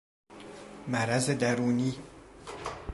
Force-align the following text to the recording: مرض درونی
مرض 0.87 1.29
درونی 1.29 1.95